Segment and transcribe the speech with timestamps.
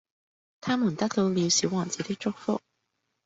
[0.61, 2.59] 它們得到了小王子的祝福